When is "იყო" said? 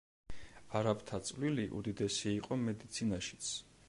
2.39-2.57